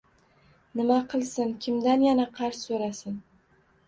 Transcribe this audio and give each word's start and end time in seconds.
Nima 0.77 0.95
qilsin, 1.11 1.51
kimdan 1.65 2.05
yana 2.05 2.25
qarz 2.39 2.63
soʻrasin? 2.65 3.21